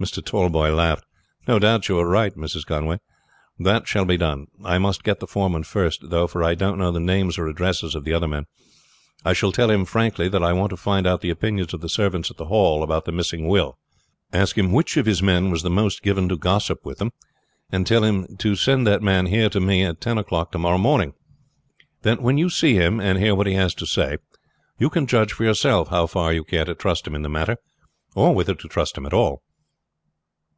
Mr. 0.00 0.24
Tallboys 0.24 0.72
laughed. 0.76 1.04
"No 1.48 1.58
doubt 1.58 1.88
you 1.88 1.98
are 1.98 2.06
right, 2.08 2.32
Mrs. 2.36 2.64
Conway. 2.64 2.98
That 3.58 3.88
shall 3.88 4.04
be 4.04 4.16
done. 4.16 4.46
I 4.64 4.78
must 4.78 5.02
get 5.02 5.18
the 5.18 5.26
foreman 5.26 5.64
first, 5.64 6.10
though, 6.10 6.28
for 6.28 6.44
I 6.44 6.54
don't 6.54 6.78
know 6.78 6.92
the 6.92 7.00
names 7.00 7.36
or 7.36 7.48
addresses 7.48 7.96
of 7.96 8.04
the 8.04 8.12
other 8.14 8.28
men. 8.28 8.46
I 9.24 9.32
shall 9.32 9.50
tell 9.50 9.72
him 9.72 9.84
frankly 9.84 10.28
that 10.28 10.40
I 10.40 10.52
want 10.52 10.70
to 10.70 10.76
find 10.76 11.04
out 11.04 11.20
the 11.20 11.30
opinions 11.30 11.74
of 11.74 11.80
the 11.80 11.88
servants 11.88 12.30
at 12.30 12.36
the 12.36 12.44
Hall 12.44 12.84
about 12.84 13.06
the 13.06 13.10
missing 13.10 13.48
will, 13.48 13.76
ask 14.32 14.56
him 14.56 14.70
which 14.70 14.96
of 14.96 15.06
his 15.06 15.20
men 15.20 15.50
was 15.50 15.64
the 15.64 15.68
most 15.68 16.00
given 16.00 16.28
to 16.28 16.36
gossip 16.36 16.86
with 16.86 16.98
them, 16.98 17.10
and 17.72 17.84
tell 17.84 18.04
him 18.04 18.36
to 18.36 18.54
send 18.54 18.86
him 18.86 19.26
here 19.26 19.48
to 19.50 19.58
me 19.58 19.82
at 19.82 20.00
ten 20.00 20.16
o'clock 20.16 20.52
to 20.52 20.58
morrow 20.60 20.78
morning; 20.78 21.12
then 22.02 22.22
when 22.22 22.38
you 22.38 22.48
see 22.48 22.74
him 22.76 23.00
and 23.00 23.18
hear 23.18 23.34
what 23.34 23.48
he 23.48 23.54
has 23.54 23.74
to 23.74 23.84
say, 23.84 24.18
you 24.78 24.90
can 24.90 25.08
judge 25.08 25.32
for 25.32 25.42
yourself 25.42 25.88
how 25.88 26.06
far 26.06 26.32
you 26.32 26.44
care 26.44 26.64
to 26.64 26.76
trust 26.76 27.04
him 27.04 27.16
in 27.16 27.22
the 27.22 27.28
matter, 27.28 27.56
or 28.14 28.32
whether 28.32 28.54
to 28.54 28.68
trust 28.68 28.96
him 28.96 29.04
at 29.04 29.12
all. 29.12 29.42